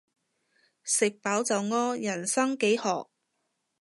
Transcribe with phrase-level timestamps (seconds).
[0.83, 3.11] 食飽就屙，人生幾何